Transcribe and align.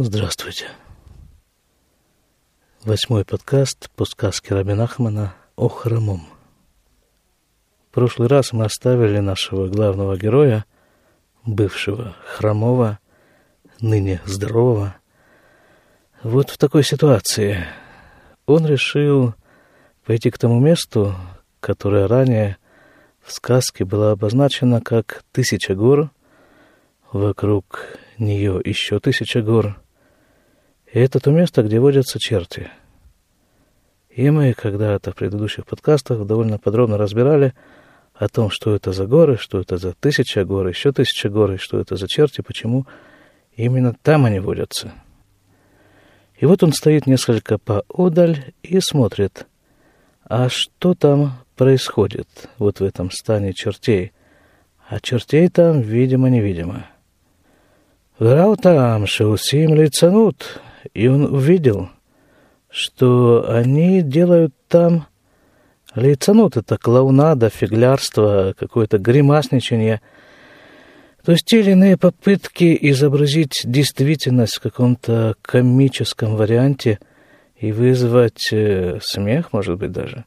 Здравствуйте. 0.00 0.66
Восьмой 2.84 3.24
подкаст 3.24 3.90
по 3.96 4.04
сказке 4.04 4.54
Рабин 4.54 4.80
Ахмана 4.80 5.34
о 5.56 5.66
хромом. 5.66 6.28
В 7.90 7.94
прошлый 7.94 8.28
раз 8.28 8.52
мы 8.52 8.64
оставили 8.64 9.18
нашего 9.18 9.66
главного 9.66 10.16
героя, 10.16 10.64
бывшего 11.44 12.14
хромого, 12.24 13.00
ныне 13.80 14.20
здорового, 14.24 14.94
вот 16.22 16.50
в 16.50 16.58
такой 16.58 16.84
ситуации. 16.84 17.66
Он 18.46 18.66
решил 18.66 19.34
пойти 20.06 20.30
к 20.30 20.38
тому 20.38 20.60
месту, 20.60 21.16
которое 21.58 22.06
ранее 22.06 22.56
в 23.20 23.32
сказке 23.32 23.84
было 23.84 24.12
обозначено 24.12 24.80
как 24.80 25.24
«тысяча 25.32 25.74
гор», 25.74 26.12
вокруг 27.10 27.98
нее 28.16 28.60
еще 28.64 29.00
тысяча 29.00 29.42
гор— 29.42 29.76
и 30.92 30.98
это 30.98 31.20
то 31.20 31.30
место, 31.30 31.62
где 31.62 31.80
водятся 31.80 32.18
черти. 32.18 32.68
И 34.10 34.30
мы 34.30 34.52
когда-то 34.52 35.12
в 35.12 35.14
предыдущих 35.14 35.66
подкастах 35.66 36.26
довольно 36.26 36.58
подробно 36.58 36.98
разбирали 36.98 37.54
о 38.14 38.28
том, 38.28 38.50
что 38.50 38.74
это 38.74 38.92
за 38.92 39.06
горы, 39.06 39.36
что 39.36 39.60
это 39.60 39.76
за 39.76 39.92
тысяча 39.92 40.44
гор, 40.44 40.66
еще 40.66 40.92
тысяча 40.92 41.28
гор, 41.28 41.58
что 41.58 41.78
это 41.78 41.96
за 41.96 42.08
черти, 42.08 42.40
почему 42.40 42.86
именно 43.54 43.94
там 44.02 44.24
они 44.24 44.40
водятся. 44.40 44.92
И 46.36 46.46
вот 46.46 46.62
он 46.62 46.72
стоит 46.72 47.06
несколько 47.06 47.58
поодаль 47.58 48.52
и 48.62 48.80
смотрит, 48.80 49.46
а 50.24 50.48
что 50.48 50.94
там 50.94 51.34
происходит 51.56 52.28
вот 52.58 52.80
в 52.80 52.84
этом 52.84 53.10
стане 53.10 53.52
чертей. 53.52 54.12
А 54.88 55.00
чертей 55.00 55.48
там, 55.48 55.80
видимо-невидимо. 55.80 56.86
Враутам 58.18 59.06
шеусим 59.06 59.74
лицанут, 59.74 60.60
и 60.94 61.06
он 61.08 61.24
увидел, 61.24 61.90
что 62.70 63.46
они 63.48 64.02
делают 64.02 64.54
там 64.68 65.06
лицанут, 65.94 66.56
это 66.56 66.76
клоунада, 66.76 67.50
фиглярство, 67.50 68.54
какое-то 68.58 68.98
гримасничание, 68.98 70.00
то 71.24 71.32
есть 71.32 71.44
те 71.44 71.60
или 71.60 71.72
иные 71.72 71.96
попытки 71.96 72.76
изобразить 72.90 73.62
действительность 73.64 74.56
в 74.56 74.60
каком-то 74.60 75.34
комическом 75.42 76.36
варианте 76.36 76.98
и 77.56 77.72
вызвать 77.72 78.48
э, 78.52 78.98
смех, 79.02 79.52
может 79.52 79.78
быть, 79.78 79.92
даже. 79.92 80.24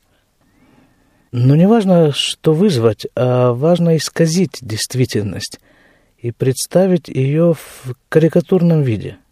Но 1.31 1.55
не 1.55 1.67
важно, 1.67 2.11
что 2.11 2.53
вызвать, 2.53 3.07
а 3.15 3.53
важно 3.53 3.95
исказить 3.95 4.59
действительность 4.61 5.59
и 6.17 6.31
представить 6.31 7.07
ее 7.07 7.53
в 7.53 7.95
карикатурном 8.09 8.81
виде– 8.81 9.17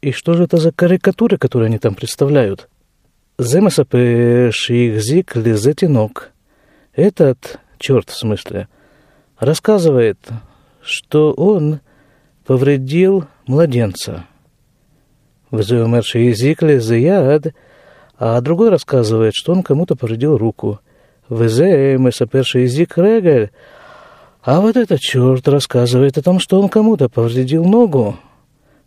и 0.00 0.12
что 0.12 0.34
же 0.34 0.44
это 0.44 0.56
за 0.56 0.72
карикатуры, 0.72 1.36
которые 1.36 1.66
они 1.66 1.78
там 1.78 1.94
представляют? 1.94 2.68
Земесапе 3.38 4.50
шиихзик 4.52 5.36
лизетинок. 5.36 6.32
Этот, 6.94 7.58
черт 7.78 8.10
в 8.10 8.16
смысле, 8.16 8.68
рассказывает, 9.38 10.18
что 10.82 11.32
он 11.32 11.80
повредил 12.46 13.26
младенца. 13.46 14.24
Везеумер 15.50 16.04
шиихзик 16.04 16.62
лизеяд, 16.62 17.54
а 18.18 18.40
другой 18.40 18.70
рассказывает, 18.70 19.34
что 19.34 19.52
он 19.52 19.62
кому-то 19.62 19.96
повредил 19.96 20.36
руку. 20.36 20.80
Везеумер 21.28 22.12
шиихзик 22.12 22.98
регель, 22.98 23.50
а 24.42 24.60
вот 24.60 24.76
этот 24.76 25.00
черт 25.00 25.46
рассказывает 25.48 26.16
о 26.16 26.22
том, 26.22 26.40
что 26.40 26.60
он 26.60 26.68
кому-то 26.68 27.08
повредил 27.08 27.64
ногу. 27.64 28.18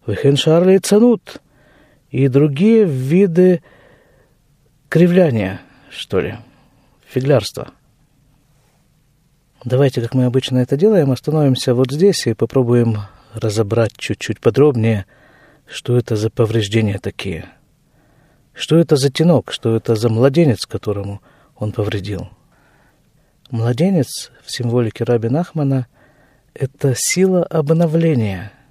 Вехеншарли 0.06 0.78
цанут 0.80 1.42
и 2.10 2.28
другие 2.28 2.84
виды 2.84 3.64
кривляния, 4.90 5.62
что 5.90 6.20
ли, 6.20 6.36
фиглярства. 7.08 7.72
Давайте, 9.64 10.02
как 10.02 10.14
мы 10.14 10.26
обычно 10.26 10.58
это 10.58 10.76
делаем, 10.76 11.12
остановимся 11.12 11.74
вот 11.74 11.92
здесь 11.92 12.28
и 12.28 12.34
попробуем 12.34 12.98
разобрать 13.34 13.94
чуть-чуть 13.96 14.42
подробнее, 14.42 15.06
что 15.66 15.98
это 15.98 16.18
за 16.18 16.30
повреждения 16.30 17.00
такие. 17.00 17.46
Что 18.54 18.78
это 18.78 18.98
за 18.98 19.10
тенок, 19.10 19.54
что 19.54 19.76
это 19.76 19.96
за 19.96 20.10
младенец, 20.10 20.66
которому 20.66 21.22
он 21.56 21.72
повредил. 21.72 22.30
Младенец 23.50 24.32
в 24.44 24.52
символике 24.52 25.06
Раби 25.06 25.30
Нахмана– 25.30 25.88
это 26.54 26.94
сила 26.96 27.46
обновления– 27.46 28.52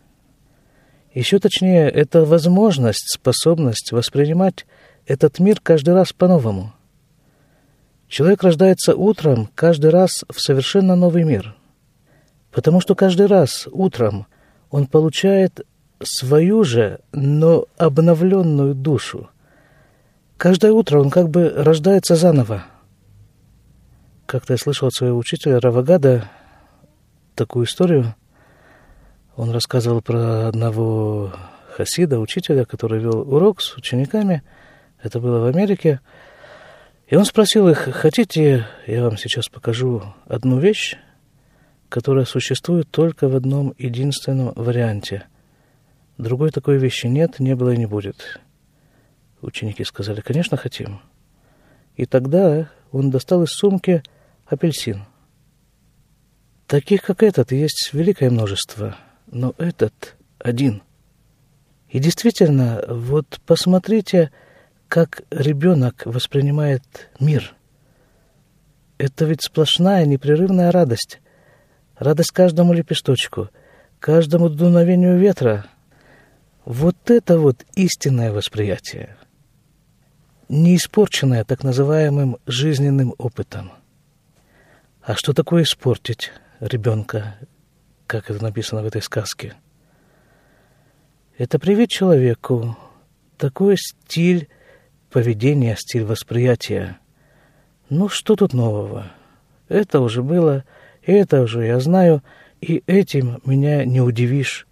еще 1.15 1.39
точнее, 1.39 1.91
это 1.91 2.25
возможность, 2.25 3.13
способность 3.13 3.93
воспринимать 3.93 4.67
этот 5.07 5.39
мир 5.39 5.61
каждый 5.63 5.95
раз 5.95 6.13
по-новому. 6.13 6.73
Человек 8.09 8.43
рождается 8.43 8.95
утром 8.95 9.49
каждый 9.55 9.91
раз 9.91 10.25
в 10.31 10.41
совершенно 10.41 10.97
новый 10.97 11.25
мир. 11.25 11.55
Потому 12.51 12.81
что 12.81 12.95
каждый 12.95 13.27
раз 13.27 13.69
утром 13.71 14.27
он 14.71 14.87
получает 14.87 15.67
свою 16.03 16.65
же, 16.65 17.01
но 17.13 17.67
обновленную 17.77 18.75
душу. 18.75 19.31
Каждое 20.37 20.73
утро 20.73 20.99
он 20.99 21.11
как 21.11 21.29
бы 21.29 21.49
рождается 21.51 22.17
заново. 22.17 22.65
Как-то 24.27 24.55
я 24.55 24.59
слышал 24.59 24.89
от 24.89 24.95
своего 24.95 25.19
учителя 25.19 25.61
Равагада 25.61 26.29
такую 27.35 27.67
историю– 27.67 28.15
он 29.37 29.51
рассказывал 29.51 30.03
про 30.03 30.49
одного 30.49 31.33
хасида, 31.75 32.21
учителя, 32.21 32.65
который 32.65 33.01
вел 33.01 33.21
урок 33.21 33.63
с 33.63 33.77
учениками. 33.77 34.43
Это 35.03 35.21
было 35.21 35.41
в 35.41 35.47
Америке. 35.47 36.01
И 37.07 37.17
он 37.17 37.25
спросил 37.25 37.69
их, 37.69 37.79
хотите, 37.79 38.67
я 38.87 39.05
вам 39.05 39.17
сейчас 39.17 39.49
покажу 39.49 40.03
одну 40.27 40.59
вещь, 40.59 40.97
которая 41.89 42.25
существует 42.25 42.91
только 42.91 43.29
в 43.29 43.37
одном 43.37 43.75
единственном 43.79 44.53
варианте. 44.55 45.27
Другой 46.19 46.51
такой 46.51 46.79
вещи 46.79 47.07
нет, 47.07 47.41
не 47.41 47.57
было 47.57 47.71
и 47.71 47.77
не 47.77 47.87
будет. 47.87 48.41
Ученики 49.41 49.83
сказали, 49.85 50.21
конечно, 50.21 50.57
хотим. 50.57 51.01
И 51.97 52.07
тогда 52.07 52.71
он 52.93 53.11
достал 53.11 53.43
из 53.43 53.51
сумки 53.51 54.03
апельсин. 54.47 55.05
Таких, 56.67 57.03
как 57.03 57.23
этот, 57.23 57.53
есть 57.53 57.91
великое 57.93 58.31
множество– 58.31 58.97
но 59.33 59.55
этот 59.59 60.15
один. 60.39 60.83
И 61.89 61.99
действительно, 61.99 62.85
вот 62.87 63.41
посмотрите, 63.45 64.31
как 64.89 65.23
ребенок 65.31 66.03
воспринимает 66.05 67.11
мир. 67.19 67.55
Это 68.99 69.25
ведь 69.25 69.43
сплошная 69.43 70.05
непрерывная 70.05 70.71
радость. 70.71 71.21
Радость 71.97 72.31
каждому 72.31 72.73
лепесточку, 72.73 73.49
каждому 73.99 74.49
дуновению 74.49 75.19
ветра. 75.19 75.67
Вот 76.65 77.11
это 77.11 77.39
вот 77.39 77.65
истинное 77.75 78.33
восприятие, 78.33 79.17
не 80.49 80.77
испорченное 80.77 81.45
так 81.45 81.65
называемым 81.65 82.39
жизненным 82.47 83.15
опытом. 83.19 83.73
А 85.03 85.17
что 85.17 85.33
такое 85.33 85.65
испортить 85.65 86.31
ребенка, 86.61 87.37
как 88.13 88.29
это 88.29 88.43
написано 88.43 88.83
в 88.83 88.87
этой 88.87 89.01
сказке. 89.01 89.55
Это 91.39 91.59
привить 91.59 91.91
человеку 91.91 92.77
такой 93.39 93.79
стиль 93.79 94.49
поведения, 95.11 95.75
стиль 95.79 96.05
восприятия. 96.05 96.99
Ну, 97.89 98.11
что 98.11 98.37
тут 98.37 98.53
нового? 98.53 99.11
Это 99.69 100.01
уже 100.01 100.23
было, 100.23 100.65
это 101.07 101.41
уже 101.41 101.65
я 101.65 101.81
знаю, 101.81 102.23
и 102.61 102.83
этим 102.87 103.41
меня 103.47 103.87
не 103.87 104.03
удивишь. 104.03 104.67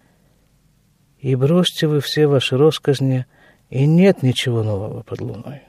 И 1.17 1.33
бросьте 1.33 1.87
вы 1.87 1.99
все 1.99 2.27
ваши 2.27 2.57
росказни, 2.57 3.25
и 3.71 3.87
нет 3.87 4.21
ничего 4.21 4.61
нового 4.61 5.01
под 5.01 5.19
луной. 5.19 5.63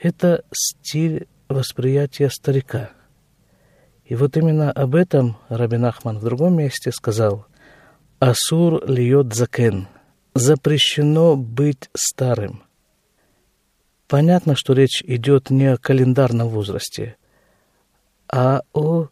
Это 0.00 0.44
стиль 0.52 1.26
восприятия 1.48 2.30
старика– 2.30 2.90
и 4.04 4.14
вот 4.14 4.36
именно 4.36 4.70
об 4.70 4.94
этом 4.94 5.36
Рабин 5.48 5.84
Ахман 5.86 6.18
в 6.18 6.24
другом 6.24 6.56
месте 6.58 6.92
сказал 6.92 7.46
«Асур 8.18 8.84
льет 8.86 9.32
закен»– 9.34 9.88
запрещено 10.34 11.36
быть 11.36 11.88
старым. 11.94 12.62
Понятно, 14.06 14.56
что 14.56 14.74
речь 14.74 15.02
идет 15.02 15.48
не 15.48 15.72
о 15.72 15.78
календарном 15.78 16.48
возрасте, 16.48 17.16
а 18.28 18.62
о 18.74 19.08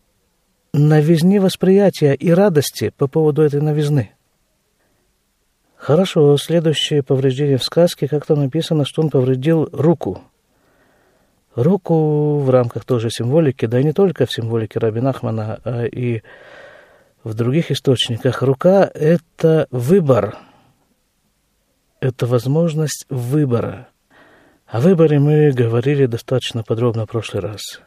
новизне 0.74 1.40
восприятия 1.40 2.12
и 2.14 2.30
радости 2.30 2.92
по 2.96 3.06
поводу 3.06 3.42
этой 3.42 3.62
новизны. 3.62 4.12
Хорошо, 5.76 6.36
следующее 6.36 7.02
повреждение 7.02 7.56
в 7.56 7.64
сказке, 7.64 8.08
как 8.08 8.26
там 8.26 8.40
написано, 8.40 8.84
что 8.84 9.02
он 9.02 9.08
повредил 9.08 9.68
руку– 9.72 10.20
руку 11.54 12.38
в 12.38 12.50
рамках 12.50 12.84
той 12.84 13.00
же 13.00 13.10
символики, 13.10 13.66
да 13.66 13.80
и 13.80 13.84
не 13.84 13.92
только 13.92 14.26
в 14.26 14.32
символике 14.32 14.78
Рабин 14.78 15.06
Ахмана, 15.06 15.60
а 15.64 15.84
и 15.84 16.22
в 17.24 17.34
других 17.34 17.70
источниках. 17.70 18.42
Рука– 18.42 18.90
это 18.94 19.66
выбор. 19.70 20.36
это 22.02 22.26
возможность 22.26 23.06
выбора. 23.08 23.88
О 24.66 24.80
выборе 24.80 25.20
мы 25.20 25.52
говорили 25.52 26.06
достаточно 26.06 26.64
подробно 26.64 27.06
в 27.06 27.10
прошлый 27.10 27.42
раз. 27.42 27.80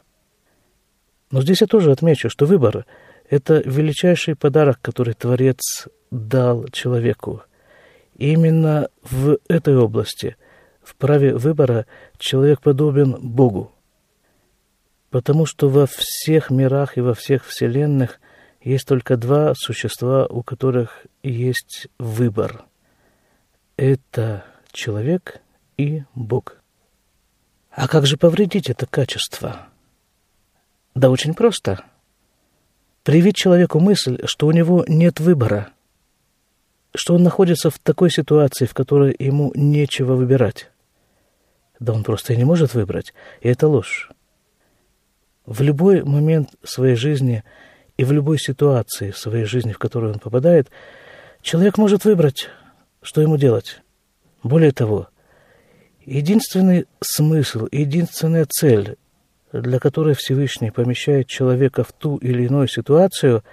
Но 1.31 1.41
здесь 1.41 1.59
я 1.59 1.67
тоже 1.67 1.91
отмечу, 1.91 2.29
что 2.29 2.45
выбор– 2.45 2.85
это 3.29 3.61
величайший 3.65 4.35
подарок, 4.35 4.79
который 4.81 5.15
Творец 5.15 5.87
дал 6.11 6.65
человеку. 6.69 7.41
И 8.15 8.31
именно 8.31 8.87
в 9.01 9.37
этой 9.49 9.75
области, 9.75 10.37
в 10.85 10.95
праве 10.95 11.35
выбора, 11.35 11.85
человек 12.17 12.61
подобен 12.61 13.17
Богу. 13.19 13.73
Потому 15.09 15.45
что 15.45 15.67
во 15.69 15.87
всех 15.87 16.49
мирах 16.49 16.97
и 16.97 17.01
во 17.01 17.13
всех 17.13 17.45
вселенных 17.45 18.19
есть 18.61 18.87
только 18.87 19.17
два 19.17 19.53
существа, 19.55 20.25
у 20.27 20.43
которых 20.43 21.05
есть 21.23 21.87
выбор. 21.97 22.65
Это 23.77 24.45
человек 24.71 25.41
и 25.77 26.03
Бог. 26.13 26.57
А 27.71 27.87
как 27.87 28.05
же 28.05 28.17
повредить 28.17 28.69
это 28.69 28.85
качество? 28.85 29.67
Да 30.93 31.09
очень 31.09 31.33
просто. 31.33 31.83
Привить 33.03 33.35
человеку 33.35 33.79
мысль, 33.79 34.19
что 34.25 34.47
у 34.47 34.51
него 34.51 34.85
нет 34.87 35.19
выбора, 35.19 35.69
что 36.95 37.15
он 37.15 37.23
находится 37.23 37.69
в 37.69 37.77
такой 37.79 38.09
ситуации, 38.09 38.65
в 38.65 38.73
которой 38.73 39.15
ему 39.19 39.51
нечего 39.55 40.13
выбирать. 40.13 40.71
Да 41.85 41.93
он 41.93 42.03
просто 42.03 42.33
и 42.33 42.37
не 42.37 42.43
может 42.43 42.73
выбрать, 42.73 43.13
и 43.41 43.47
это 43.47 43.67
ложь. 43.67 44.09
В 45.45 45.61
любой 45.61 46.03
момент 46.03 46.49
своей 46.63 46.95
жизни– 46.95 47.43
и 47.97 48.03
в 48.03 48.11
любой 48.11 48.37
ситуации 48.39 49.11
в 49.11 49.17
своей 49.17 49.45
жизни, 49.45 49.71
в 49.71 49.79
которую 49.79 50.13
он 50.13 50.19
попадает, 50.19 50.69
человек 51.41 51.77
может 51.77 52.05
выбрать, 52.05 52.49
что 53.01 53.21
ему 53.21 53.37
делать. 53.37 53.81
Более 54.43 54.71
того, 54.71 55.07
единственный 56.05 56.85
смысл, 57.01 57.67
единственная 57.71 58.45
цель, 58.45 58.97
для 59.51 59.79
которой 59.79 60.15
Всевышний 60.15 60.71
помещает 60.71 61.27
человека 61.27 61.83
в 61.83 61.93
ту 61.93 62.17
или 62.17 62.43
иную 62.43 62.67
ситуацию, 62.67 63.43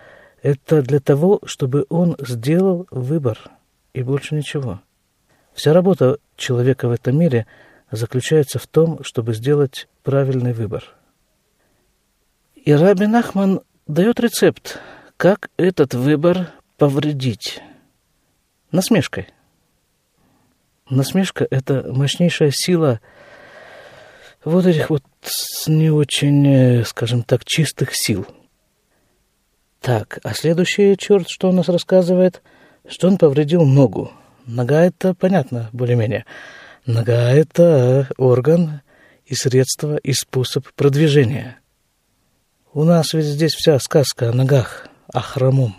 это 0.43 0.83
для 0.83 0.99
того, 0.99 1.41
чтобы 1.45 1.87
он 1.89 2.17
сделал 2.19 2.87
выбор, 2.91 3.39
и 3.95 4.03
больше 4.03 4.35
ничего. 4.35 4.81
Вся 5.55 5.73
работа 5.73 6.19
человека 6.37 6.89
в 6.89 6.93
этом 6.93 7.17
мире 7.19 7.47
заключается 7.93 8.59
в 8.59 8.67
том, 8.67 9.05
чтобы 9.05 9.35
сделать 9.35 9.87
правильный 10.03 10.53
выбор. 10.53 10.85
И 12.55 12.73
Рабин 12.73 13.15
Ахман 13.15 13.61
дает 13.87 14.19
рецепт, 14.19 14.81
как 15.17 15.51
этот 15.57 15.95
выбор 15.95 16.49
повредить. 16.79 17.61
Насмешкой. 18.71 19.29
Насмешка– 20.89 21.47
это 21.51 21.93
мощнейшая 21.93 22.51
сила 22.53 23.01
вот 24.45 24.67
этих 24.67 24.91
вот 24.91 25.05
не 25.67 25.91
очень, 25.91 26.47
э, 26.47 26.85
скажем 26.85 27.23
так, 27.23 27.45
чистых 27.45 27.91
сил. 27.95 28.27
Так, 29.81 30.19
а 30.23 30.35
следующий 30.35 30.97
черт, 30.97 31.29
что 31.29 31.49
он 31.49 31.57
нас 31.57 31.69
рассказывает, 31.69 32.43
что 32.89 33.09
он 33.09 33.19
повредил 33.19 33.65
ногу. 33.65 34.13
Нога– 34.47 34.85
это 34.85 35.15
понятно, 35.15 35.69
более-менее. 35.73 36.25
Нога– 36.87 37.31
это 37.33 38.09
орган 38.17 38.81
и 39.25 39.35
средство, 39.35 39.97
и 39.97 40.13
способ 40.13 40.67
продвижения– 40.73 41.59
у 42.75 42.85
нас 42.85 43.13
ведь 43.13 43.27
здесь 43.27 43.53
вся 43.53 43.79
сказка 43.79 44.31
о 44.31 44.33
ногах, 44.33 44.87
о 45.13 45.21
хромом. 45.21 45.77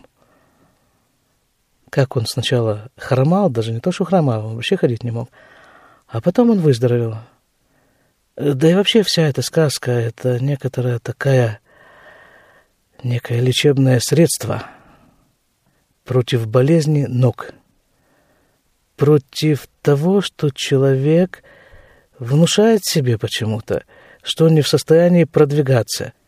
Как 1.90 2.16
он 2.16 2.28
сначала 2.28 2.90
хромал, 2.98 3.50
даже 3.50 3.72
не 3.72 3.80
то, 3.80 3.92
что 3.92 4.06
хромал, 4.06 4.46
он 4.46 4.56
вообще 4.56 4.78
ходить 4.78 5.04
не 5.04 5.10
мог. 5.10 5.30
А 6.08 6.22
потом 6.22 6.52
он 6.52 6.60
выздоровел. 6.60 7.18
Да 8.36 8.70
и 8.70 8.76
вообще 8.76 9.02
вся 9.02 9.24
эта 9.24 9.42
сказка— 9.42 9.92
это 9.92 10.40
некоторая 10.40 11.00
такая, 11.00 11.62
некое 13.02 13.40
лечебное 13.40 14.00
средство 14.00 14.68
против 16.04 16.48
болезни 16.48 17.06
ног, 17.06 17.54
против 18.96 19.68
того, 19.82 20.22
что 20.22 20.50
человек 20.50 21.44
внушает 22.20 22.82
себе 22.84 23.18
почему-то, 23.18 23.84
что 24.22 24.46
он 24.46 24.56
не 24.56 24.62
в 24.62 24.68
состоянии 24.68 25.24
продвигаться— 25.24 26.14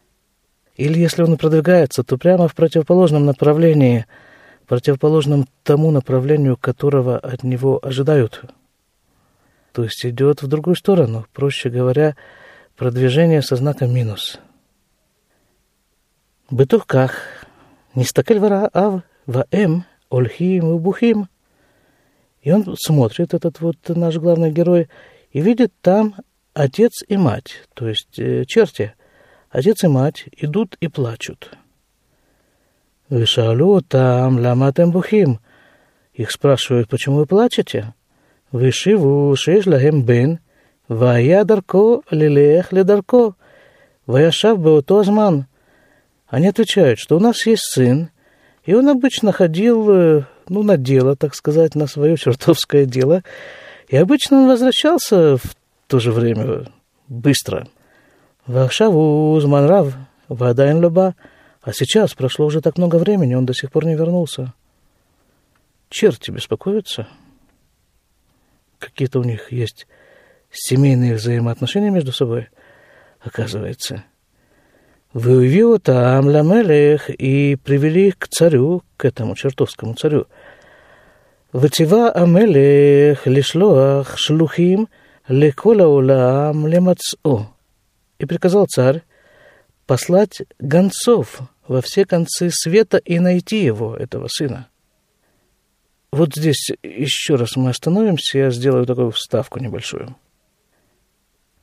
или 0.76 1.00
если 1.00 1.24
он 1.24 1.34
и 1.34 1.38
продвигается, 1.38 2.04
то 2.04 2.18
прямо 2.18 2.48
в 2.48 2.56
противоположном 2.56 3.26
направлении, 3.26 4.06
противоположном 4.68 5.48
тому 5.64 5.92
направлению, 5.92 6.58
которого 6.58 7.18
от 7.18 7.44
него 7.44 7.80
ожидают. 7.82 8.44
То 9.72 9.84
есть 9.84 10.06
идет 10.06 10.42
в 10.42 10.48
другую 10.48 10.76
сторону, 10.76 11.26
проще 11.34 11.70
говоря, 11.70 12.16
продвижение 12.76 13.42
со 13.42 13.56
знаком 13.56 13.94
минус. 13.94 14.40
Бытухках, 16.50 17.14
нистакель 17.96 18.40
вара 18.40 18.70
ав 18.74 19.02
ваэм 19.26 19.86
ольхим 20.10 20.66
убухим. 20.66 21.30
И 22.46 22.52
он 22.54 22.64
смотрит, 22.80 23.34
этот 23.34 23.60
вот 23.60 23.76
наш 23.90 24.16
главный 24.16 24.52
герой, 24.52 24.88
и 25.32 25.42
видит 25.42 25.74
там 25.82 26.16
отец 26.54 27.04
и 27.06 27.18
мать, 27.18 27.68
то 27.74 27.90
есть 27.90 28.18
э, 28.18 28.46
черти– 28.46 28.94
Отец 29.56 29.86
и 29.86 29.88
мать 29.88 30.26
идут 30.36 30.76
и 30.82 30.90
плачут. 30.90 31.52
Вишалю 33.10 33.80
там 33.80 34.38
ламатем 34.38 34.92
бухим. 34.92 35.40
Их 36.14 36.30
спрашивают, 36.30 36.90
почему 36.90 37.20
вы 37.20 37.26
плачете? 37.26 37.94
Вишиву 38.52 39.34
шеш 39.38 39.66
лахем 39.66 40.04
бен, 40.04 40.40
вая 40.90 41.46
дарко 41.46 42.02
лилех 42.12 42.74
ледарко, 42.74 43.36
ваяшав 44.08 44.60
беото 44.62 45.00
азман. 45.00 45.48
Они 46.28 46.50
отвечают, 46.50 47.00
что 47.00 47.16
у 47.16 47.22
нас 47.22 47.46
есть 47.46 47.64
сын, 47.64 48.10
и 48.66 48.74
он 48.74 48.90
обычно 48.90 49.32
ходил, 49.32 49.90
э, 49.90 50.24
ну, 50.50 50.64
на 50.64 50.78
дело, 50.78 51.16
так 51.16 51.36
сказать, 51.36 51.76
на 51.76 51.88
свое 51.88 52.18
чертовское 52.18 52.86
дело. 52.86 53.24
И 53.88 53.98
обычно 53.98 54.42
он 54.42 54.48
возвращался 54.48 55.38
в 55.38 55.56
то 55.88 56.00
же 56.00 56.12
время 56.12 56.66
быстро. 57.08 57.68
Вахшаву 58.48 59.40
Зманрав, 59.40 59.94
Вадайн 60.28 60.82
Люба. 60.82 61.16
А 61.62 61.74
сейчас 61.74 62.14
прошло 62.14 62.46
уже 62.46 62.62
так 62.62 62.78
много 62.78 62.98
времени, 62.98 63.34
он 63.34 63.46
до 63.46 63.54
сих 63.54 63.72
пор 63.72 63.86
не 63.86 63.96
вернулся. 63.96 64.54
Черти 65.90 66.30
беспокоятся. 66.30 67.08
Какие-то 68.78 69.20
у 69.20 69.24
них 69.24 69.52
есть 69.52 69.88
семейные 70.52 71.16
взаимоотношения 71.16 71.90
между 71.90 72.12
собой, 72.12 72.50
оказывается. 73.20 74.04
Вы 75.12 75.48
его 75.48 75.80
там, 75.80 76.28
Ламелех, 76.28 77.10
и 77.10 77.56
привели 77.56 78.10
их 78.10 78.20
к 78.20 78.28
царю, 78.28 78.84
к 78.98 79.06
этому 79.06 79.36
чертовскому 79.36 79.96
царю– 79.96 80.28
וציווה 81.55 82.09
המלך 82.15 83.27
לשלוח 83.27 84.17
שלוחים 84.17 84.85
לכל 85.31 85.81
העולם 85.81 86.67
למצאו 86.67 87.45
и 88.21 88.27
приказал 88.27 88.67
царь 88.67 89.03
послать 89.87 90.43
гонцов 90.61 91.41
во 91.67 91.81
все 91.81 92.05
концы 92.05 92.51
света 92.51 92.99
и 92.99 93.19
найти 93.19 93.65
его, 93.65 93.97
этого 93.97 94.29
сына. 94.29 94.69
Вот 96.13 96.35
здесь 96.35 96.71
еще 96.83 97.37
раз 97.37 97.57
мы 97.57 97.71
остановимся, 97.71 98.39
я 98.39 98.51
сделаю 98.51 98.87
такую 98.87 99.11
вставку 99.11 99.59
небольшую. 99.59 100.15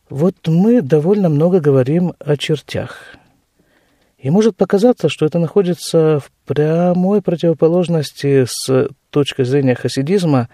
Вот 0.10 0.36
мы 0.48 0.82
довольно 0.82 1.30
много 1.30 1.60
говорим 1.60 2.14
о 2.20 2.38
чертях. 2.38 3.16
и 4.23 4.31
может 4.31 4.57
показаться, 4.57 5.11
что 5.11 5.27
это 5.27 5.39
находится 5.39 6.19
в 6.21 6.31
прямой 6.47 7.21
противоположности 7.21 8.47
с 8.49 8.89
точки 9.11 9.43
зрения 9.43 9.75
хасидизма, 9.75 10.49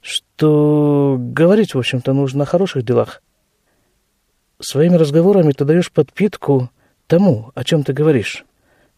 что 0.00 1.16
говорить, 1.18 1.74
в 1.74 1.78
общем-то, 1.78 2.12
нужно 2.12 2.42
о 2.42 2.46
хороших 2.46 2.84
делах– 2.84 3.22
своими 4.60 4.96
разговорами 4.96 5.52
ты 5.52 5.64
даешь 5.64 5.90
подпитку 5.90 6.70
тому, 7.06 7.52
о 7.54 7.64
чем 7.64 7.84
ты 7.84 7.92
говоришь. 7.92 8.44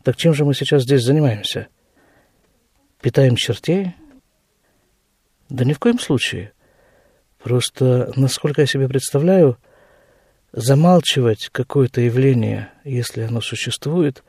Так 0.02 0.16
чем 0.16 0.34
же 0.34 0.44
мы 0.44 0.54
сейчас 0.54 0.82
здесь 0.82 1.02
занимаемся? 1.02 1.68
Питаем 3.00 3.36
чертей? 3.36 3.94
Да 5.48 5.64
ни 5.64 5.72
в 5.72 5.78
коем 5.78 5.98
случае. 5.98 6.52
Просто, 7.42 8.12
насколько 8.16 8.60
я 8.60 8.66
себе 8.66 8.88
представляю, 8.88 9.58
замалчивать 10.52 11.48
какое-то 11.52 12.00
явление, 12.00 12.70
если 12.84 13.22
оно 13.22 13.40
существует, 13.40 14.24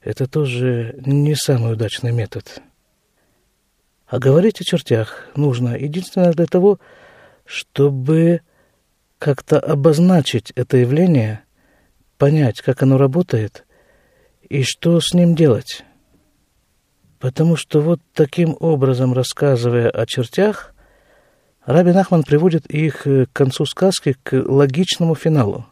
это 0.00 0.26
тоже 0.26 0.94
не 1.04 1.34
самый 1.34 1.74
удачный 1.74 2.12
метод. 2.12 2.60
А 4.06 4.18
говорить 4.18 4.60
о 4.60 4.64
чертях 4.64 5.26
нужно 5.36 5.76
единственно 5.76 6.32
для 6.32 6.46
того, 6.46 6.78
чтобы 7.44 8.42
как-то 9.18 9.58
обозначить 9.58 10.50
это 10.56 10.76
явление, 10.76 11.44
понять, 12.18 12.60
как 12.60 12.82
оно 12.82 12.98
работает 12.98 13.64
и 14.48 14.64
что 14.64 15.00
с 15.00 15.14
ним 15.14 15.34
делать. 15.34 15.84
Потому 17.20 17.54
что 17.56 17.80
вот 17.80 18.00
таким 18.14 18.56
образом, 18.58 19.14
рассказывая 19.14 19.88
о 19.88 20.06
чертях, 20.06 20.71
Раби 21.64 21.92
Нахман 21.92 22.24
приводит 22.24 22.66
их 22.66 23.06
э, 23.06 23.26
к 23.26 23.32
концу 23.32 23.66
сказки, 23.66 24.16
к 24.22 24.32
логичному 24.32 25.14
финалу. 25.14 25.66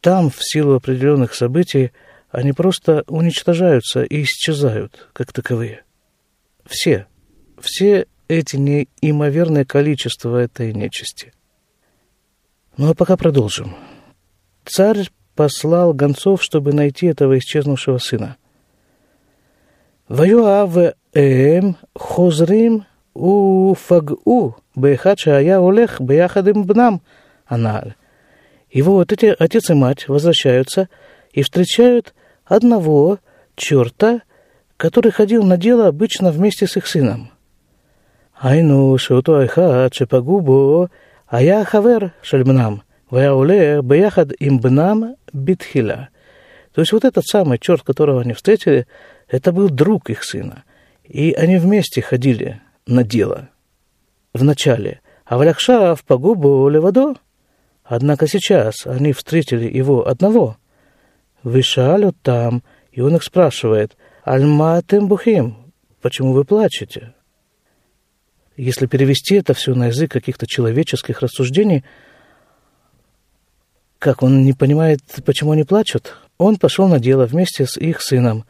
Там, 0.00 0.30
в 0.30 0.38
силу 0.40 0.74
определенных 0.74 1.34
событий, 1.34 1.92
они 2.30 2.52
просто 2.52 3.02
уничтожаются 3.08 4.04
и 4.04 4.22
исчезают, 4.22 5.08
как 5.12 5.32
таковые. 5.32 5.84
Все, 6.64 7.06
все 7.60 8.06
эти 8.28 8.56
неимоверное 8.56 9.64
количество 9.64 10.36
этой 10.36 10.72
нечисти. 10.72 11.32
Ну 12.76 12.90
а 12.90 12.94
пока 12.94 13.16
продолжим. 13.16 13.74
Царь 14.64 15.10
послал 15.34 15.92
гонцов, 15.92 16.42
чтобы 16.42 16.72
найти 16.72 17.06
этого 17.06 17.36
исчезнувшего 17.38 17.98
сына. 17.98 18.36
«Ваюаве 20.08 20.94
эм 21.12 21.76
хозрим 21.94 22.84
חוזרים 23.19 23.19
ופגעו 23.19 24.51
באחד 24.77 25.17
שהיה 25.17 25.57
הולך 25.57 26.01
ביחד 26.01 26.47
עם 26.47 26.67
בנם 26.67 26.95
הנעל. 27.49 27.91
И 28.69 28.81
вот 28.81 29.13
эти 29.13 29.33
отец 29.39 29.69
и 29.69 29.73
мать 29.73 30.09
возвращаются 30.09 30.89
и 31.31 31.43
встречают 31.43 32.13
одного 32.43 33.19
черта, 33.55 34.21
который 34.75 35.13
ходил 35.13 35.43
на 35.43 35.55
дело 35.55 35.87
обычно 35.87 36.29
вместе 36.31 36.67
с 36.67 36.75
их 36.75 36.87
сыном. 36.87 37.29
היינו 38.41 38.97
שאותו 38.97 39.45
אחד 39.45 39.93
שפגעו 39.93 40.41
בו 40.41 40.87
היה 41.31 41.65
חבר 41.65 41.97
של 42.21 42.43
בנם, 42.43 42.75
והיה 43.11 43.29
עולה 43.29 43.81
ביחד 43.81 44.25
עם 44.39 44.59
בנם 44.59 45.03
בתחילה. 45.33 46.03
То 46.73 46.81
есть 46.81 46.91
вот 46.91 47.05
этот 47.05 47.23
самый 47.25 47.57
черт, 47.59 47.83
которого 47.83 48.19
они 48.19 48.33
встретили, 48.33 48.85
это 49.29 49.53
был 49.53 49.69
друг 49.69 50.09
их 50.09 50.25
сына. 50.25 50.65
И 51.05 51.31
они 51.31 51.57
вместе 51.57 52.01
ходили 52.01 52.59
на 52.90 53.04
дело 53.04 53.48
в 54.32 54.44
начале. 54.44 55.00
А 55.24 55.38
Валякша 55.38 55.94
в 55.94 56.04
погубу 56.04 56.68
Левадо. 56.68 57.14
Однако 57.84 58.26
сейчас 58.26 58.86
они 58.86 59.12
встретили 59.12 59.64
его 59.66 60.06
одного. 60.06 60.56
Вышалю 61.42 62.12
там, 62.22 62.62
и 62.92 63.00
он 63.00 63.16
их 63.16 63.22
спрашивает, 63.22 63.96
«Альма 64.24 64.82
бухим, 64.90 65.72
почему 66.00 66.32
вы 66.32 66.44
плачете?» 66.44 67.14
Если 68.56 68.86
перевести 68.86 69.36
это 69.36 69.54
все 69.54 69.74
на 69.74 69.86
язык 69.86 70.10
каких-то 70.10 70.46
человеческих 70.46 71.22
рассуждений, 71.22 71.84
как 73.98 74.22
он 74.22 74.44
не 74.44 74.52
понимает, 74.52 75.00
почему 75.24 75.52
они 75.52 75.64
плачут, 75.64 76.16
он 76.36 76.56
пошел 76.56 76.86
на 76.86 76.98
дело 76.98 77.26
вместе 77.26 77.66
с 77.66 77.78
их 77.78 78.02
сыном. 78.02 78.44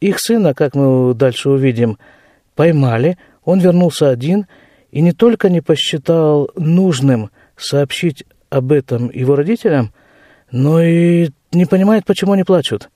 Их 0.00 0.20
сына, 0.20 0.54
как 0.54 0.74
мы 0.74 1.14
дальше 1.14 1.50
увидим, 1.50 1.98
поймали, 2.54 3.18
он 3.46 3.60
вернулся 3.60 4.10
один 4.10 4.46
и 4.90 5.00
не 5.00 5.12
только 5.12 5.48
не 5.48 5.62
посчитал 5.62 6.50
нужным 6.56 7.30
сообщить 7.56 8.24
об 8.50 8.72
этом 8.72 9.08
его 9.10 9.36
родителям, 9.36 9.94
но 10.50 10.82
и 10.82 11.30
не 11.52 11.64
понимает, 11.64 12.04
почему 12.04 12.32
они 12.32 12.44
плачут. 12.44 12.90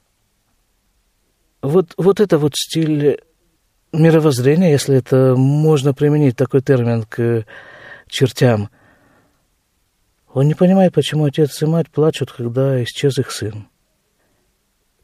Вот, 1.63 1.95
вот 1.97 2.21
это 2.21 2.37
вот 2.37 2.57
стиль 2.57 3.21
мировоззрения, 3.93 4.71
если 4.71 4.97
это 4.97 5.35
можно 5.37 5.95
применить 5.95 6.37
такой 6.37 6.63
термин 6.63 7.05
к 7.05 7.45
чертям. 8.09 8.71
Он 10.33 10.47
не 10.47 10.55
понимает, 10.55 10.95
почему 10.95 11.25
отец 11.25 11.63
и 11.63 11.67
мать 11.67 11.91
плачут, 11.91 12.33
когда 12.33 12.83
исчез 12.83 13.19
их 13.19 13.31
сын. 13.31 13.69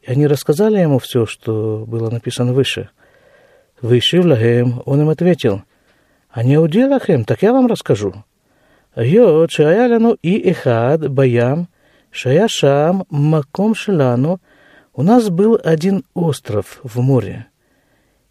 И 0.02 0.10
они 0.10 0.26
рассказали 0.26 0.78
ему 0.78 0.98
все, 0.98 1.24
что 1.26 1.84
было 1.86 2.10
написано 2.10 2.52
выше. 2.52 2.90
Вышив 3.81 4.25
лагем, 4.25 4.81
он 4.85 5.01
им 5.01 5.09
ответил, 5.09 5.63
а 6.29 6.43
не 6.43 6.57
удилахем, 6.57 7.25
так 7.25 7.41
я 7.41 7.51
вам 7.53 7.67
расскажу. 7.67 8.13
היות 8.95 9.49
שהיה 9.49 9.87
לנו 9.87 10.13
אי 10.23 10.51
אחד 10.51 10.99
בים, 11.15 11.63
שהיה 12.11 12.47
שם 12.47 12.99
מקום 13.11 13.73
שלנו, 13.73 14.37
у 14.93 15.03
нас 15.03 15.29
был 15.29 15.57
один 15.63 16.03
остров 16.13 16.81
в 16.83 16.99
море, 16.99 17.47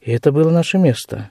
и 0.02 0.12
это 0.12 0.30
было 0.30 0.50
наше 0.50 0.78
место. 0.78 1.30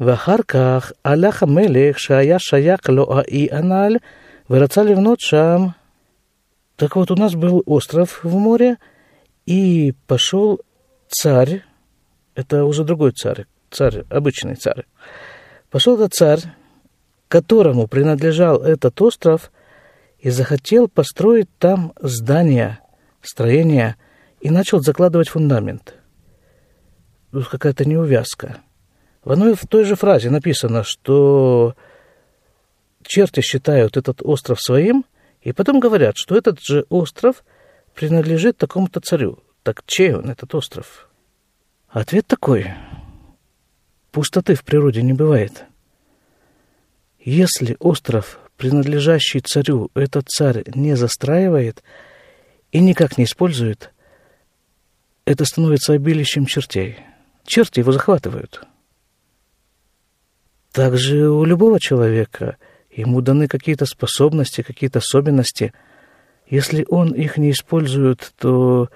ואחר 0.00 0.36
כך 0.48 0.92
הלך 1.04 1.42
המלך 1.42 1.98
שהיה 1.98 2.38
שייך 2.38 2.88
לו 2.88 3.18
האי 3.18 3.48
הנ"ל, 3.50 3.96
ורצה 4.50 4.82
לבנות 4.82 5.20
שם. 5.20 5.66
Так 6.76 6.96
вот, 6.96 7.10
у 7.10 7.14
нас 7.14 7.34
был 7.34 7.62
остров 7.66 8.24
в 8.24 8.38
море, 8.38 8.76
и 9.46 9.92
пошел 10.06 10.60
царь, 11.08 11.62
это 12.35 12.65
уже 12.65 12.83
другой 12.83 13.11
царь, 13.11 13.45
царь, 13.71 14.03
обычный 14.09 14.55
царь. 14.55 14.85
Пошел 15.71 15.95
этот 15.95 16.13
царь, 16.13 16.41
которому 17.27 17.87
принадлежал 17.87 18.61
этот 18.61 19.01
остров, 19.01 19.51
и 20.19 20.29
захотел 20.29 20.87
построить 20.87 21.49
там 21.59 21.93
здание, 22.01 22.79
строение, 23.21 23.95
и 24.39 24.49
начал 24.49 24.79
закладывать 24.79 25.29
фундамент. 25.29 25.95
Тут 27.31 27.47
какая-то 27.47 27.85
неувязка. 27.85 28.57
В 29.23 29.31
одной 29.31 29.55
в 29.55 29.67
той 29.67 29.83
же 29.83 29.95
фразе 29.95 30.29
написано, 30.29 30.83
что 30.83 31.75
черти 33.03 33.41
считают 33.41 33.97
этот 33.97 34.21
остров 34.23 34.61
своим, 34.61 35.05
и 35.41 35.51
потом 35.51 35.79
говорят, 35.79 36.15
что 36.17 36.35
этот 36.35 36.59
же 36.61 36.85
остров 36.89 37.43
принадлежит 37.93 38.57
такому-то 38.57 38.99
царю. 38.99 39.39
Так 39.63 39.83
чей 39.85 40.13
он, 40.13 40.29
этот 40.29 40.53
остров? 40.55 41.09
Ответ 41.95 42.27
такой. 42.27 42.73
Пустоты 44.11 44.55
в 44.55 44.65
природе 44.65 45.01
не 45.01 45.13
бывает. 45.13 45.63
Если 47.21 47.77
остров, 47.79 48.37
принадлежащий 48.57 49.39
царю, 49.39 49.91
этот 49.93 50.27
царь 50.27 50.63
не 50.75 50.97
застраивает 50.97 51.85
и 52.73 52.81
никак 52.81 53.17
не 53.17 53.23
использует, 53.23 53.93
это 55.23 55.45
становится 55.45 55.93
обилищем 55.93 56.45
чертей. 56.45 56.97
Черти 57.45 57.79
его 57.79 57.93
захватывают. 57.93 58.67
Также 60.73 61.29
у 61.29 61.45
любого 61.45 61.79
человека 61.79 62.57
ему 62.91 63.21
даны 63.21 63.47
какие-то 63.47 63.85
способности, 63.85 64.63
какие-то 64.63 64.99
особенности. 64.99 65.71
Если 66.45 66.85
он 66.89 67.13
их 67.13 67.37
не 67.37 67.51
использует, 67.51 68.33
то 68.37 68.89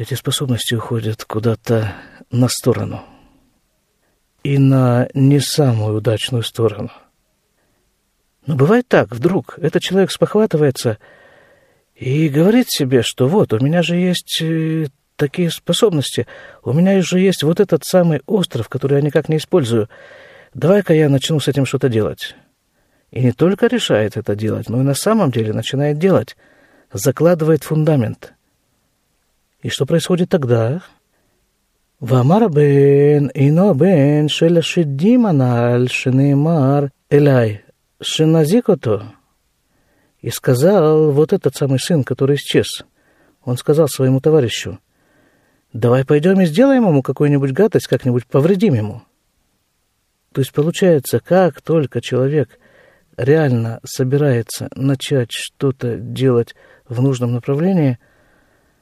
эти 0.00 0.14
способности 0.14 0.74
уходят 0.74 1.24
куда-то 1.24 1.94
на 2.30 2.48
сторону– 2.48 3.04
и 4.42 4.58
на 4.58 5.08
не 5.14 5.40
самую 5.40 5.98
удачную 5.98 6.42
сторону. 6.42 6.90
Но 8.46 8.56
бывает 8.56 8.88
так, 8.88 9.14
вдруг 9.14 9.58
этот 9.58 9.82
человек 9.82 10.10
спохватывается 10.10 10.98
и 11.94 12.28
говорит 12.28 12.66
себе, 12.68 13.02
что 13.02 13.28
вот, 13.28 13.52
у 13.52 13.60
меня 13.60 13.82
же 13.82 13.96
есть 13.96 14.40
э, 14.40 14.86
такие 15.16 15.50
способности, 15.50 16.26
у 16.62 16.72
меня 16.72 17.00
же 17.02 17.20
есть 17.20 17.42
вот 17.42 17.60
этот 17.60 17.84
самый 17.84 18.22
остров, 18.26 18.68
который 18.68 18.96
я 18.96 19.02
никак 19.02 19.28
не 19.28 19.36
использую. 19.36 19.88
Давай-ка 20.54 20.94
я 20.94 21.08
начну 21.08 21.38
с 21.38 21.48
этим 21.48 21.66
что-то 21.66 21.88
делать. 21.88 22.34
И 23.10 23.20
не 23.20 23.32
только 23.32 23.66
решает 23.66 24.16
это 24.16 24.34
делать, 24.34 24.68
но 24.68 24.80
и 24.80 24.84
на 24.84 24.94
самом 24.94 25.30
деле 25.30 25.52
начинает 25.52 25.98
делать, 25.98 26.36
закладывает 26.92 27.64
фундамент. 27.64 28.32
И 29.61 29.69
что 29.69 29.85
происходит 29.85 30.29
тогда? 30.29 30.77
ואמר 32.01 32.43
הבן, 32.43 33.29
אינו 33.35 33.69
הבן 33.69 34.27
של 34.27 34.57
השדים 34.57 35.25
הנ"ל, 35.25 35.87
שנאמר 35.87 36.85
אליי, 37.11 37.57
שנזיק 38.01 38.69
אותו. 38.69 38.97
И 40.21 40.29
сказал 40.29 41.11
вот 41.11 41.33
этот 41.33 41.55
самый 41.55 41.79
сын, 41.79 42.03
который 42.03 42.35
исчез. 42.35 42.83
Он 43.43 43.57
сказал 43.57 43.87
своему 43.87 44.19
товарищу, 44.19 44.79
давай 45.71 46.03
пойдем 46.03 46.41
и 46.41 46.45
сделаем 46.45 46.87
ему 46.87 47.03
какую-нибудь 47.03 47.51
гадость, 47.51 47.87
как-нибудь 47.87 48.25
повредим 48.25 48.73
ему. 48.73 49.01
То 50.31 50.41
есть 50.41 50.51
получается, 50.51 51.19
как 51.19 51.61
только 51.61 52.01
человек 52.01 52.59
реально 53.17 53.79
собирается 53.83 54.69
начать 54.75 55.31
что-то 55.31 55.97
делать 55.97 56.55
в 56.87 57.01
нужном 57.01 57.33
направлении – 57.33 58.08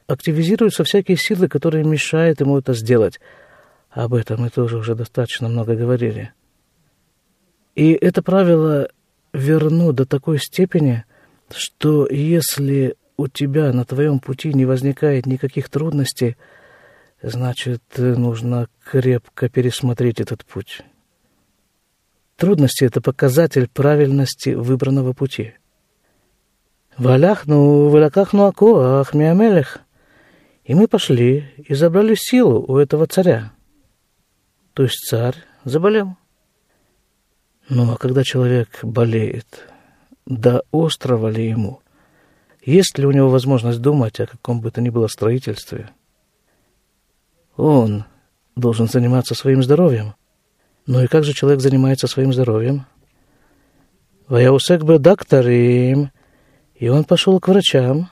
активизируются 0.09 0.83
всякие 0.83 1.17
силы, 1.17 1.47
которые 1.47 1.83
мешают 1.83 2.41
ему 2.41 2.57
это 2.57 2.73
сделать. 2.73 3.19
Об 3.91 4.15
этом 4.15 4.41
мы 4.41 4.49
тоже 4.49 4.77
уже 4.77 4.95
достаточно 4.95 5.47
много 5.47 5.75
говорили. 5.75 6.33
И 7.75 7.91
это 7.91 8.23
правило 8.23 8.89
верно 9.33 9.93
до 9.93 10.05
такой 10.05 10.39
степени, 10.39 11.05
что 11.51 12.07
если 12.09 12.95
у 13.17 13.27
тебя 13.27 13.71
на 13.71 13.85
твоем 13.85 14.19
пути 14.19 14.51
не 14.51 14.65
возникает 14.65 15.27
никаких 15.27 15.69
трудностей, 15.69 16.37
значит, 17.21 17.83
нужно 17.95 18.67
крепко 18.83 19.47
пересмотреть 19.47 20.19
этот 20.19 20.43
путь. 20.43 20.81
Трудности– 22.35 22.83
это 22.85 22.99
показатель 22.99 23.67
правильности 23.67 24.51
выбранного 24.51 25.13
пути. 25.13 25.53
«Валяхну, 26.97 27.89
валякахну 27.89 28.45
акоах, 28.45 29.13
миамелех» 29.13 29.81
И 30.69 30.75
мы 30.75 30.87
пошли 30.87 31.45
и 31.57 31.73
забрали 31.73 32.13
силу 32.13 32.63
у 32.67 32.77
этого 32.77 33.07
царя. 33.07 33.53
То 34.75 34.83
есть 34.83 34.99
царь 35.09 35.35
заболел. 35.63 36.15
Ну 37.69 37.91
а 37.91 37.97
когда 37.97 38.23
человек 38.23 38.77
болеет, 38.83 39.67
до 40.27 40.61
острова 40.69 41.27
ли 41.27 41.49
ему? 41.49 41.81
Есть 42.63 42.99
ли 42.99 43.07
у 43.07 43.11
него 43.11 43.29
возможность 43.29 43.81
думать 43.81 44.19
о 44.19 44.27
каком 44.27 44.61
бы 44.61 44.69
то 44.69 44.79
ни 44.79 44.89
было 44.91 45.07
строительстве? 45.07 45.89
Он 47.57 48.05
должен 48.55 48.87
заниматься 48.87 49.33
своим 49.33 49.63
здоровьем. 49.63 50.13
Ну 50.85 51.01
и 51.01 51.07
как 51.07 51.23
же 51.23 51.33
человек 51.33 51.61
занимается 51.61 52.05
своим 52.05 52.31
здоровьем? 52.31 52.85
Ваяусек 54.27 54.83
бы 54.83 54.99
докторим, 54.99 56.11
и 56.75 56.89
он 56.89 57.05
пошел 57.05 57.39
к 57.39 57.47
врачам. 57.47 58.11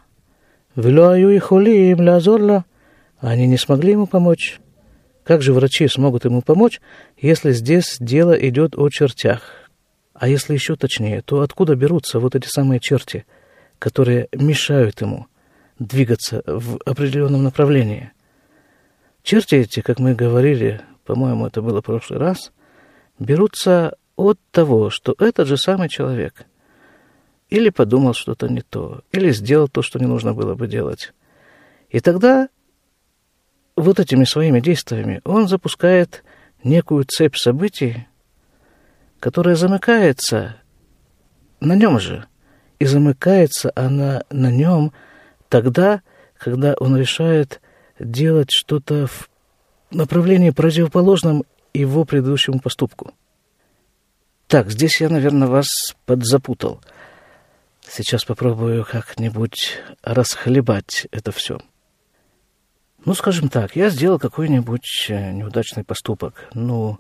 Велюаю 0.78 1.32
и 1.32 1.40
холим 1.40 2.02
лязорла. 2.02 2.64
Они 3.20 3.48
не 3.48 3.58
смогли 3.58 3.94
ему 3.94 4.06
помочь. 4.06 4.60
Как 5.24 5.42
же 5.42 5.52
врачи 5.52 5.88
смогут 5.88 6.26
ему 6.26 6.44
помочь, 6.44 6.80
если 7.18 7.52
здесь 7.52 7.98
дело 8.00 8.34
идет 8.34 8.78
о 8.78 8.88
чертях? 8.90 9.72
А 10.14 10.28
если 10.28 10.54
еще 10.54 10.76
точнее, 10.76 11.24
то 11.24 11.42
откуда 11.42 11.76
берутся 11.76 12.20
вот 12.20 12.36
эти 12.36 12.48
самые 12.48 12.80
черти, 12.80 13.26
которые 13.80 14.28
мешают 14.32 15.02
ему 15.02 15.26
двигаться 15.80 16.44
в 16.46 16.78
определенном 16.86 17.44
направлении? 17.44 18.12
Черти 19.24 19.56
эти, 19.56 19.80
как 19.80 19.98
мы 19.98 20.14
говорили, 20.14 20.82
по-моему, 21.06 21.48
это 21.48 21.64
было 21.64 21.82
в 21.82 21.86
прошлый 21.86 22.20
раз, 22.20 22.52
берутся 23.18 23.96
от 24.16 24.38
того, 24.52 24.92
что 24.92 25.16
этот 25.18 25.48
же 25.48 25.58
самый 25.58 25.90
человек 25.90 26.46
или 27.50 27.70
подумал 27.70 28.14
что-то 28.14 28.48
не 28.48 28.62
то, 28.62 29.02
или 29.12 29.32
сделал 29.32 29.68
то, 29.68 29.82
что 29.82 30.00
не 30.00 30.06
нужно 30.06 30.34
было 30.34 30.56
бы 30.56 30.68
делать. 30.68 31.14
И 31.90 32.00
тогда 32.00 32.50
вот 33.76 34.00
этими 34.00 34.26
своими 34.26 34.60
действиями 34.60 35.22
он 35.24 35.48
запускает 35.48 36.24
некую 36.64 37.06
цепь 37.06 37.38
событий, 37.38 38.08
которая 39.20 39.56
замыкается 39.56 40.58
на 41.60 41.76
нем 41.76 42.00
же. 42.00 42.26
И 42.80 42.86
замыкается 42.86 43.72
она 43.76 44.24
на 44.30 44.52
нем 44.52 44.92
тогда, 45.50 46.02
когда 46.38 46.76
он 46.80 46.98
решает 46.98 47.62
делать 48.00 48.52
что-то 48.52 49.08
в 49.08 49.30
направлении 49.90 50.52
противоположном 50.52 51.44
его 51.74 52.06
предыдущему 52.06 52.60
поступку. 52.60 53.14
Так, 54.48 54.70
здесь 54.70 55.02
я, 55.02 55.10
наверное, 55.10 55.48
вас 55.48 55.68
подзапутал. 56.06 56.82
Сейчас 57.90 58.26
попробую 58.26 58.86
как-нибудь 58.86 59.80
расхлебать 60.04 61.08
это 61.12 61.32
все. 61.32 61.60
Ну, 63.06 63.14
скажем 63.14 63.48
так, 63.48 63.76
я 63.76 63.90
сделал 63.90 64.20
какой-нибудь 64.20 65.06
э, 65.08 65.32
неудачный 65.32 65.86
поступок. 65.86 66.50
Ну, 66.54 67.00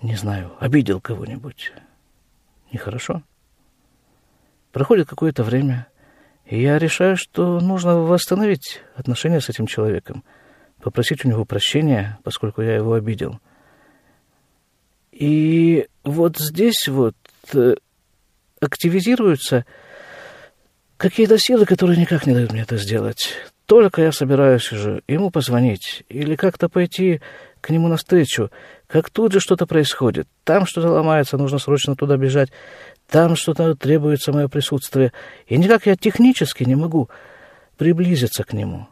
не 0.00 0.16
знаю, 0.16 0.52
обидел 0.58 1.00
кого-нибудь. 1.00 1.72
Нехорошо. 2.72 3.22
Проходит 4.72 5.08
какое-то 5.08 5.44
время, 5.44 5.86
и 6.46 6.60
я 6.60 6.78
решаю, 6.78 7.16
что 7.16 7.60
нужно 7.60 7.98
восстановить 7.98 8.80
отношения 8.96 9.42
с 9.42 9.50
этим 9.50 9.66
человеком, 9.66 10.24
попросить 10.80 11.24
у 11.26 11.28
него 11.28 11.44
прощения, 11.44 12.18
поскольку 12.24 12.62
я 12.62 12.76
его 12.76 12.94
обидел. 12.94 13.40
И 15.10 15.86
вот 16.02 16.38
здесь 16.38 16.88
вот 16.88 17.14
э, 17.52 17.74
активизируются 18.62 19.66
какие-то 20.96 21.38
силы, 21.38 21.66
которые 21.66 21.98
никак 21.98 22.26
не 22.26 22.32
дают 22.32 22.52
мне 22.52 22.62
это 22.62 22.76
сделать. 22.76 23.34
Только 23.66 24.02
я 24.02 24.12
собираюсь 24.12 24.70
уже 24.72 25.02
ему 25.08 25.30
позвонить 25.30 26.04
или 26.08 26.36
как-то 26.36 26.68
пойти 26.68 27.20
к 27.60 27.70
нему 27.70 27.88
навстречу, 27.88 28.50
как 28.86 29.10
тут 29.10 29.32
же 29.32 29.40
что-то 29.40 29.66
происходит. 29.66 30.28
Там 30.44 30.66
что-то 30.66 30.90
ломается, 30.90 31.38
нужно 31.38 31.58
срочно 31.58 31.96
туда 31.96 32.16
бежать. 32.16 32.50
Там 33.08 33.36
что-то 33.36 33.74
требуется 33.74 34.32
мое 34.32 34.48
присутствие. 34.48 35.12
И 35.46 35.56
никак 35.56 35.86
я 35.86 35.96
технически 35.96 36.64
не 36.64 36.74
могу 36.74 37.08
приблизиться 37.76 38.44
к 38.44 38.52
нему. 38.52 38.88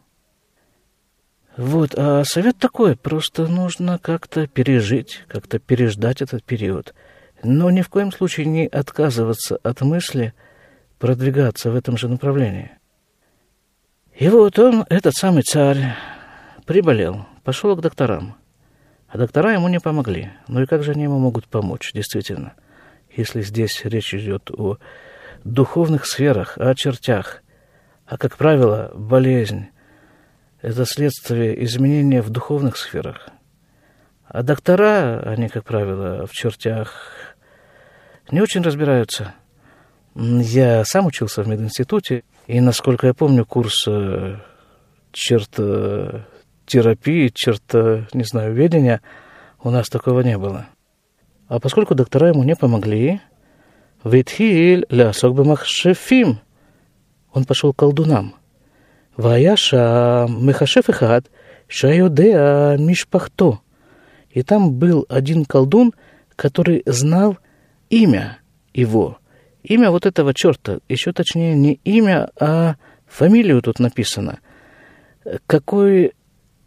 Вот, 1.57 1.95
а 1.97 2.25
совет 2.25 2.59
такой, 2.59 2.97
просто 2.97 3.47
нужно 3.47 3.99
как-то 3.99 4.47
пережить, 4.47 5.25
как-то 5.29 5.59
переждать 5.59 6.23
этот 6.23 6.43
период. 6.45 6.95
Но 7.43 7.71
ни 7.71 7.81
в 7.81 7.89
коем 7.89 8.13
случае 8.13 8.47
не 8.47 8.67
отказываться 8.67 9.59
от 9.63 9.81
мысли 9.81 10.35
продвигаться 10.99 11.71
в 11.71 11.75
этом 11.75 11.97
же 11.97 12.09
направлении. 12.09 12.73
И 14.15 14.29
вот 14.29 14.59
он, 14.59 14.85
этот 14.91 15.15
самый 15.15 15.43
царь, 15.43 15.95
приболел, 16.67 17.27
пошел 17.43 17.75
к 17.77 17.81
докторам. 17.81 18.37
А 19.09 19.17
доктора 19.17 19.55
ему 19.55 19.69
не 19.69 19.81
помогли. 19.81 20.31
Ну 20.47 20.63
и 20.63 20.67
как 20.67 20.83
же 20.85 20.93
они 20.93 21.05
ему 21.05 21.19
могут 21.19 21.47
помочь, 21.47 21.93
действительно, 21.95 22.55
если 23.11 23.41
здесь 23.41 23.81
речь 23.85 24.15
идет 24.15 24.51
о 24.51 24.77
духовных 25.43 26.07
сферах, 26.07 26.59
о 26.59 26.75
чертях. 26.75 27.43
А, 28.07 28.19
как 28.19 28.37
правило, 28.37 28.93
болезнь– 28.95 29.69
это 30.63 30.85
следствие 30.85 31.65
изменения 31.65 32.21
в 32.21 32.31
духовных 32.31 32.77
сферах. 32.77 33.31
А 34.25 34.43
доктора, 34.43 35.21
они, 35.25 35.49
как 35.49 35.65
правило, 35.65 36.27
в 36.27 36.33
чертях 36.33 37.30
не 38.31 38.41
очень 38.41 38.63
разбираются. 38.63 39.35
Я 40.15 40.85
сам 40.85 41.07
учился 41.07 41.43
в 41.43 41.49
мединституте, 41.49 42.25
и, 42.47 42.61
насколько 42.61 43.07
я 43.07 43.15
помню, 43.15 43.47
курс 43.47 43.87
э, 43.87 44.37
черта 45.13 46.27
терапии, 46.67 47.29
черта, 47.29 48.07
не 48.13 48.25
знаю, 48.25 48.55
ведения, 48.55 49.01
у 49.63 49.71
нас 49.71 49.89
такого 49.89 50.21
не 50.21 50.39
было. 50.39 50.67
А 51.49 51.59
поскольку 51.59 51.95
доктора 51.95 52.29
ему 52.29 52.45
не 52.45 52.55
помогли, 52.55 53.21
Витхиль 54.05 54.87
лясок 54.89 55.37
махшефим. 55.37 56.41
Он 57.33 57.45
пошел 57.45 57.73
к 57.73 57.79
колдунам. 57.79 58.35
Ваяша 59.17 60.27
мехашеф 60.29 60.89
ихат 60.89 61.27
шайодеа 61.69 62.77
мишпахто. 62.79 63.61
И 64.31 64.43
там 64.43 64.73
был 64.73 65.05
один 65.09 65.45
колдун, 65.45 65.93
который 66.37 66.83
знал 66.87 67.37
имя 67.91 68.39
его. 68.73 69.19
Имя 69.63 69.91
вот 69.91 70.07
этого 70.07 70.33
черта, 70.33 70.79
еще 70.89 71.13
точнее 71.13 71.55
не 71.55 71.75
имя, 71.85 72.31
а 72.41 72.77
фамилию 73.07 73.61
тут 73.61 73.79
написано. 73.79 74.39
Какой 75.47 76.15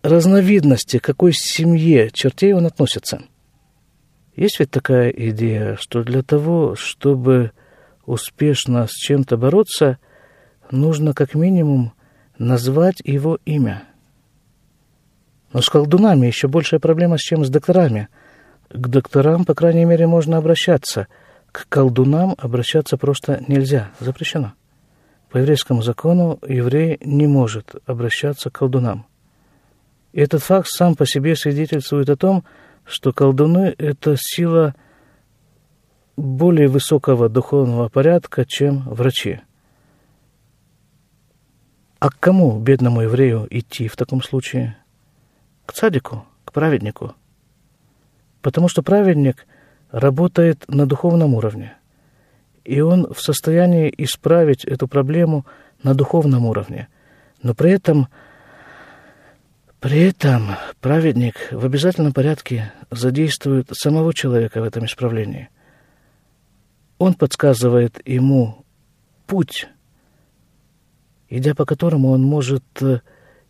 разновидности, 0.03 0.99
какой 0.99 1.33
семье 1.33 2.11
чертей 2.11 2.53
он 2.53 2.67
относится. 2.67 3.23
Есть 4.35 4.59
ведь 4.59 4.69
такая 4.69 5.09
идея, 5.09 5.75
что 5.79 6.03
для 6.03 6.21
того, 6.21 6.75
чтобы 6.75 7.51
успешно 8.05 8.87
с 8.87 8.91
чем-то 8.91 9.37
бороться, 9.37 9.97
нужно 10.71 11.13
как 11.13 11.35
минимум 11.35 11.93
назвать 12.37 13.01
его 13.03 13.39
имя. 13.45 13.83
Но 15.53 15.61
с 15.61 15.69
колдунами 15.69 16.27
еще 16.27 16.47
большая 16.47 16.79
проблема, 16.79 17.17
чем 17.17 17.45
с 17.45 17.49
докторами. 17.49 18.09
К 18.73 18.87
докторам, 18.87 19.45
по 19.45 19.53
крайней 19.53 19.85
мере, 19.85 20.07
можно 20.07 20.37
обращаться. 20.37 21.07
К 21.51 21.67
колдунам 21.69 22.33
обращаться 22.39 22.97
просто 22.97 23.43
нельзя, 23.47 23.91
запрещено. 23.99 24.53
По 25.29 25.37
еврейскому 25.37 25.83
закону 25.83 26.39
еврей 26.47 26.97
не 27.01 27.27
может 27.27 27.75
обращаться 27.85 28.49
к 28.49 28.53
колдунам. 28.53 29.05
И 30.11 30.19
этот 30.19 30.41
факт 30.41 30.67
сам 30.69 30.95
по 30.95 31.05
себе 31.05 31.35
свидетельствует 31.35 32.09
о 32.09 32.15
том, 32.15 32.43
что 32.83 33.13
колдуны– 33.13 33.75
это 33.77 34.15
сила 34.17 34.73
более 36.17 36.67
высокого 36.67 37.29
духовного 37.29 37.89
порядка, 37.89 38.43
чем 38.43 38.89
врачи. 38.89 39.41
А 41.99 42.09
к 42.09 42.19
кому, 42.19 42.59
бедному 42.59 43.01
еврею, 43.01 43.47
идти 43.51 43.87
в 43.87 43.95
таком 43.95 44.23
случае? 44.23 44.77
К 45.67 45.73
цадику, 45.73 46.25
к 46.43 46.51
праведнику. 46.51 47.13
Потому 48.43 48.67
что 48.67 48.83
праведник 48.83 49.47
работает 49.89 50.65
на 50.67 50.85
духовном 50.85 51.33
уровне. 51.33 51.73
И 52.63 52.79
он 52.81 53.11
в 53.11 53.19
состоянии 53.19 53.91
исправить 53.97 54.63
эту 54.63 54.87
проблему 54.87 55.47
на 55.81 55.95
духовном 55.95 56.45
уровне. 56.45 56.87
Но 57.41 57.55
при 57.55 57.71
этом– 57.71 58.07
при 59.83 59.99
этом 59.99 60.51
праведник 60.79 61.35
в 61.51 61.65
обязательном 61.65 62.13
порядке 62.13 62.71
задействует 62.89 63.67
самого 63.73 64.13
человека 64.13 64.61
в 64.61 64.63
этом 64.63 64.85
исправлении. 64.85 65.49
Он 66.99 67.13
подсказывает 67.15 68.01
ему 68.07 68.63
путь, 69.27 69.67
идя 71.27 71.53
по 71.53 71.65
которому 71.65 72.11
он 72.11 72.23
может 72.23 72.63
э, 72.79 73.01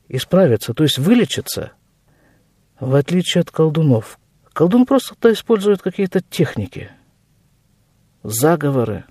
исправиться, 0.07 0.73
то 0.73 0.81
есть 0.81 0.97
вылечиться, 0.97 1.73
в 2.79 2.95
отличие 2.95 3.43
от 3.43 3.51
колдунов. 3.51 4.17
Колдун 4.53 4.85
просто 4.85 5.15
использует 5.33 5.81
какие-то 5.81 6.21
техники, 6.21 6.91
заговоры, 8.21 9.05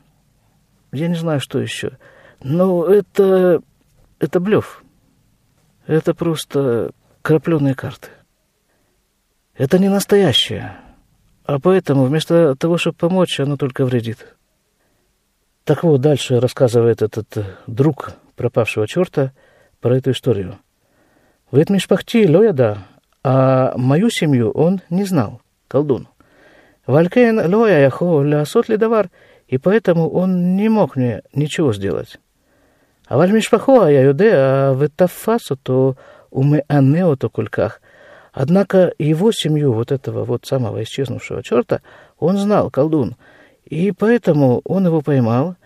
я 0.93 1.09
не 1.09 1.15
знаю, 1.15 1.41
что 1.41 1.59
еще. 1.59 1.99
Но 2.43 2.85
это, 2.85 3.63
это 4.19 4.41
блеф. 4.41 4.85
Это 5.87 6.15
просто 6.15 6.93
крапленые 7.23 7.75
карты. 7.75 8.09
Это 9.55 9.79
не 9.79 9.89
настоящее. 9.89 10.77
а 11.45 11.59
поэтому 11.59 12.05
вместо 12.05 12.55
того, 12.57 12.79
чтобы 12.79 12.97
помочь, 12.97 13.41
оно 13.41 13.57
только 13.57 13.85
вредит. 13.85 14.37
Так 15.65 15.83
вот, 15.83 16.01
дальше 16.01 16.41
рассказывает 16.41 17.03
этот 17.03 17.37
э, 17.37 17.45
друг 17.67 18.13
пропавшего 18.37 18.87
черта 18.89 19.33
про 19.81 19.97
эту 19.97 20.11
историю. 20.11 20.59
В 21.51 21.57
этом 21.57 21.75
мишпахти 21.77 22.27
лояда, 22.27 22.87
а 23.25 23.75
мою 23.77 24.11
семью 24.11 24.51
он 24.51 24.81
не 24.91 25.05
знал, 25.05 25.41
колдун. 25.69 26.09
Валькен 26.87 27.39
лоя 27.55 27.81
яхо 27.81 28.23
лясот 28.23 28.69
лидавар, 28.69 29.11
и 29.47 29.59
поэтому 29.59 30.11
он 30.11 30.57
не 30.57 30.69
мог 30.69 30.97
мне 30.97 31.23
ничего 31.33 31.73
сделать. 31.73 32.19
А 33.07 33.17
валь 33.17 33.33
мишпахо, 33.33 33.85
а 33.85 33.91
я 33.91 34.03
юде, 34.03 34.33
а 34.35 34.73
в 34.73 34.89
тафасу, 34.89 35.57
то 35.57 35.97
уме 36.31 36.65
анео 36.69 37.15
то 37.17 37.29
кульках. 37.29 37.81
Однако 38.33 38.95
его 38.99 39.31
семью, 39.31 39.73
вот 39.73 39.93
этого 39.93 40.25
вот 40.25 40.47
самого 40.47 40.83
исчезнувшего 40.83 41.43
черта, 41.43 41.83
он 42.19 42.39
знал, 42.39 42.71
колдун, 42.71 43.17
и 43.65 43.93
поэтому 43.93 44.63
он 44.65 44.87
его 44.87 45.03
поймал 45.03 45.57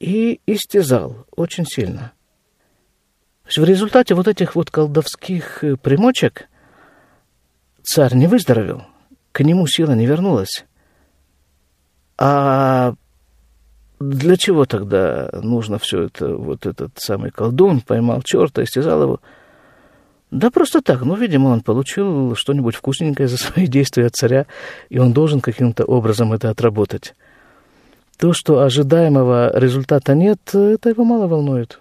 и 0.00 0.40
истязал 0.46 1.26
очень 1.36 1.64
сильно. 1.64 2.12
В 3.44 3.64
результате 3.64 4.14
вот 4.14 4.28
этих 4.28 4.54
вот 4.54 4.70
колдовских 4.70 5.64
примочек 5.82 6.48
царь 7.82 8.14
не 8.14 8.26
выздоровел, 8.26 8.82
к 9.32 9.40
нему 9.40 9.66
сила 9.66 9.92
не 9.92 10.06
вернулась. 10.06 10.64
А 12.18 12.94
для 13.98 14.36
чего 14.36 14.64
тогда 14.64 15.30
нужно 15.32 15.78
все 15.78 16.04
это, 16.04 16.34
вот 16.34 16.66
этот 16.66 16.92
самый 16.96 17.30
колдун 17.30 17.80
поймал 17.80 18.22
черта, 18.22 18.62
истязал 18.62 19.02
его? 19.02 19.20
Да 20.30 20.50
просто 20.50 20.80
так, 20.80 21.02
ну, 21.02 21.16
видимо, 21.16 21.48
он 21.48 21.60
получил 21.60 22.36
что-нибудь 22.36 22.76
вкусненькое 22.76 23.28
за 23.28 23.36
свои 23.36 23.66
действия 23.66 24.06
от 24.06 24.14
царя, 24.14 24.46
и 24.88 24.98
он 24.98 25.12
должен 25.12 25.40
каким-то 25.40 25.84
образом 25.84 26.32
это 26.32 26.50
отработать. 26.50 27.14
То, 28.16 28.32
что 28.32 28.60
ожидаемого 28.60 29.58
результата 29.58 30.14
нет, 30.14 30.54
это 30.54 30.90
его 30.90 31.04
мало 31.04 31.26
волнует. 31.26 31.80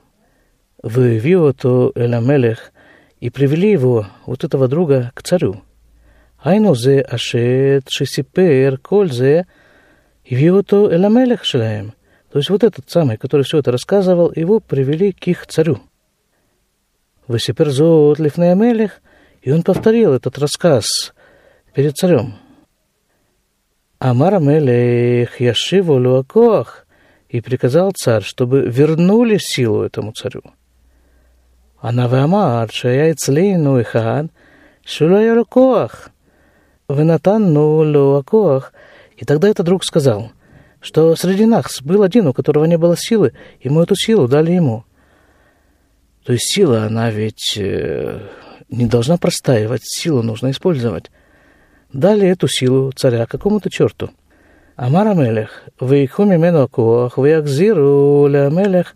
Вы 0.81 1.19
то 1.53 1.91
Эламелех 1.95 2.71
и 3.19 3.29
привели 3.29 3.71
его, 3.71 4.07
вот 4.25 4.43
этого 4.43 4.67
друга, 4.67 5.12
к 5.13 5.21
царю. 5.21 5.62
Айну 6.41 6.75
зе 6.75 7.02
ашет 7.02 7.86
шесипер 7.89 8.78
коль 8.78 9.12
зе 9.12 9.45
то 10.67 10.93
Эламелех 10.95 11.43
шелаем. 11.43 11.93
То 12.32 12.38
есть 12.38 12.49
вот 12.49 12.63
этот 12.63 12.89
самый, 12.89 13.17
который 13.17 13.41
все 13.41 13.58
это 13.60 13.71
рассказывал, 13.71 14.32
его 14.36 14.60
привели 14.60 15.12
к 15.12 15.28
их 15.28 15.47
царю. 15.47 15.80
Васиперзот 17.28 18.19
Лифнеамелих, 18.19 19.02
и 19.41 19.52
он 19.52 19.63
повторил 19.63 20.13
этот 20.13 20.38
рассказ 20.38 21.13
перед 21.73 21.97
царем. 21.97 22.36
Амар 23.97 24.36
Амелех 24.36 25.41
Яшиву 25.41 25.99
Луакоах, 25.99 26.86
и 27.30 27.41
приказал 27.41 27.91
царь, 27.91 28.23
чтобы 28.23 28.62
вернули 28.62 29.38
силу 29.39 29.84
этому 29.84 30.12
царю. 30.13 30.41
Она 31.80 32.06
Амар, 32.06 32.71
Шая 32.71 33.13
Ицлейну 33.13 33.80
Ихад, 33.82 34.32
Шулая 34.84 35.36
Лукоах, 36.89 36.99
Венатанну 36.99 37.84
Луакоах, 37.84 38.73
и 39.15 39.25
тогда 39.25 39.47
этот 39.47 39.65
друг 39.65 39.86
сказал, 39.86 40.32
что 40.82 41.15
среди 41.15 41.45
нас 41.45 41.82
был 41.82 42.04
один, 42.04 42.28
у 42.28 42.34
которого 42.34 42.65
не 42.65 42.78
было 42.78 42.97
силы, 42.97 43.34
и 43.60 43.69
мы 43.69 43.84
эту 43.84 43.95
силу 43.95 44.28
дали 44.28 44.52
ему– 44.52 44.84
то 46.30 46.34
есть 46.34 46.54
сила, 46.54 46.84
она 46.84 47.10
ведь 47.10 47.58
э, 47.58 48.19
не 48.69 48.86
должна 48.86 49.17
простаивать, 49.17 49.82
силу 49.84 50.21
нужно 50.21 50.52
использовать. 50.52 51.10
Дали 51.91 52.28
эту 52.28 52.47
силу 52.47 52.91
царя 52.91 53.25
какому-то 53.25 53.71
черту. 53.71 54.12
Амар 54.75 55.08
Амелех, 55.08 55.63
акуах, 55.80 57.17
выякзиру 57.17 58.28
ля 58.28 58.45
Амелех. 58.45 58.95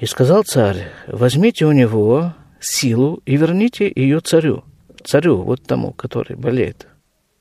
И 0.00 0.06
сказал 0.06 0.42
царь, 0.42 0.88
возьмите 1.06 1.66
у 1.66 1.72
него 1.72 2.34
силу 2.58 3.22
и 3.24 3.36
верните 3.36 3.90
ее 3.94 4.18
царю. 4.18 4.64
Царю, 5.04 5.42
вот 5.42 5.62
тому, 5.62 5.92
который 5.92 6.36
болеет. 6.36 6.88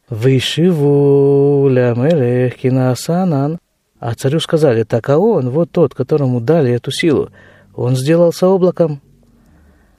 Вышиву 0.10 1.68
ля 1.70 1.92
Амелех 1.92 2.56
кинаасанан. 2.56 3.60
А 4.00 4.14
царю 4.14 4.40
сказали, 4.40 4.84
так 4.84 5.10
а 5.10 5.18
он, 5.18 5.50
вот 5.50 5.72
тот, 5.72 5.96
которому 5.96 6.40
дали 6.40 6.72
эту 6.72 6.92
силу, 6.92 7.30
он 7.74 7.96
сделался 7.96 8.48
облаком. 8.48 9.02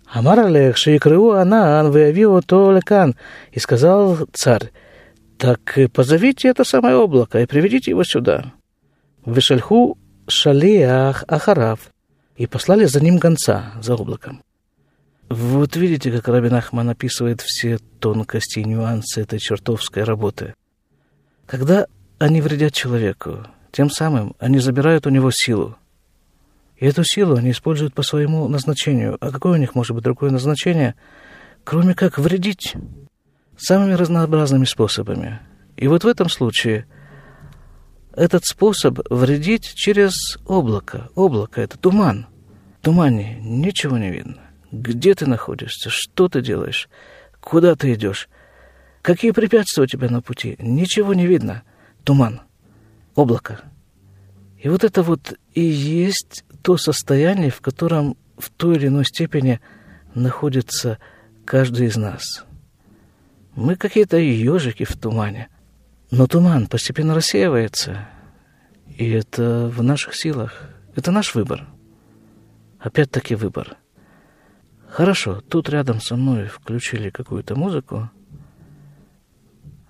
Амар 0.06 0.40
Алех, 0.40 0.76
Шейкрыу 0.76 1.30
Анан, 1.32 1.90
выявил 1.90 2.40
то 2.42 2.70
лекан. 2.70 3.16
И 3.50 3.58
сказал 3.58 4.18
царь, 4.32 4.70
так 5.38 5.78
позовите 5.92 6.48
это 6.48 6.62
самое 6.62 6.96
облако 6.96 7.40
и 7.40 7.46
приведите 7.46 7.90
его 7.90 8.04
сюда. 8.04 8.52
Вишальху 9.24 9.98
Шалиах 10.28 11.24
Ахарав. 11.26 11.90
И 12.36 12.46
послали 12.46 12.84
за 12.84 13.02
ним 13.02 13.18
гонца, 13.18 13.72
за 13.82 13.94
облаком. 13.94 14.42
Вот 15.28 15.74
видите, 15.76 16.12
как 16.12 16.28
Рабин 16.28 16.54
Ахман 16.54 16.90
описывает 16.90 17.40
все 17.40 17.78
тонкости 18.00 18.60
и 18.60 18.64
нюансы 18.64 19.20
этой 19.20 19.38
чертовской 19.38 20.04
работы. 20.04 20.54
Когда 21.46 21.86
они 22.18 22.40
вредят 22.40 22.72
человеку, 22.72 23.46
тем 23.72 23.90
самым 23.90 24.36
они 24.38 24.58
забирают 24.58 25.06
у 25.06 25.10
него 25.10 25.30
силу, 25.32 25.76
и 26.76 26.86
эту 26.86 27.04
силу 27.04 27.36
они 27.36 27.50
используют 27.50 27.94
по 27.94 28.02
своему 28.02 28.46
назначению. 28.48 29.16
А 29.20 29.30
какое 29.30 29.54
у 29.54 29.60
них 29.60 29.74
может 29.74 29.94
быть 29.94 30.04
другое 30.04 30.30
назначение, 30.30 30.94
кроме 31.64 31.94
как 31.94 32.18
вредить 32.18 32.74
самыми 33.56 33.94
разнообразными 33.94 34.64
способами? 34.64 35.40
И 35.76 35.88
вот 35.88 36.04
в 36.04 36.06
этом 36.06 36.28
случае 36.28 36.86
этот 38.14 38.44
способ 38.44 39.00
вредить 39.10 39.74
через 39.74 40.38
облако. 40.46 41.08
Облако– 41.14 41.60
это 41.62 41.78
туман. 41.78 42.26
В 42.80 42.84
тумане 42.84 43.38
ничего 43.40 43.98
не 43.98 44.10
видно. 44.10 44.45
Где 44.72 45.14
ты 45.14 45.26
находишься, 45.26 45.90
что 45.90 46.28
ты 46.28 46.42
делаешь, 46.42 46.88
куда 47.40 47.76
ты 47.76 47.94
идешь, 47.94 48.28
какие 49.02 49.30
препятствия 49.30 49.84
у 49.84 49.86
тебя 49.86 50.08
на 50.08 50.20
пути. 50.20 50.56
Ничего 50.58 51.14
не 51.14 51.26
видно. 51.26 51.62
Туман, 52.04 52.42
облако. 53.14 53.60
И 54.58 54.68
вот 54.68 54.84
это 54.84 55.02
вот 55.02 55.34
и 55.54 55.60
есть 55.60 56.44
то 56.62 56.76
состояние, 56.76 57.50
в 57.50 57.60
котором 57.60 58.16
в 58.38 58.50
той 58.50 58.76
или 58.76 58.88
иной 58.88 59.04
степени 59.04 59.60
находится 60.14 60.98
каждый 61.44 61.86
из 61.86 61.96
нас. 61.96 62.44
Мы 63.54 63.76
какие-то 63.76 64.16
ежики 64.16 64.84
в 64.84 64.96
тумане, 64.96 65.48
но 66.10 66.26
туман 66.26 66.66
постепенно 66.66 67.14
рассеивается, 67.14 68.08
и 68.96 69.08
это 69.10 69.70
в 69.72 69.82
наших 69.82 70.14
силах. 70.14 70.70
Это 70.94 71.10
наш 71.10 71.34
выбор. 71.34 71.66
Опять-таки 72.78 73.34
выбор. 73.34 73.76
Хорошо, 74.96 75.42
тут 75.42 75.68
рядом 75.68 76.00
со 76.00 76.16
мной 76.16 76.46
включили 76.46 77.10
какую-то 77.10 77.54
музыку. 77.54 78.10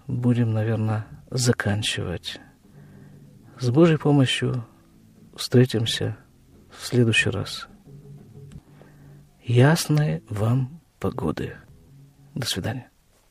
Будем, 0.08 0.52
наверное, 0.52 1.06
заканчивать. 1.30 2.40
С 3.60 3.70
Божьей 3.70 3.98
помощью 3.98 4.66
встретимся 5.36 6.16
в 6.76 6.84
следующий 6.84 7.30
раз. 7.30 7.68
Ясной 9.44 10.24
вам 10.28 10.80
погоды. 10.98 11.54
До 12.34 12.44
свидания. 12.44 12.90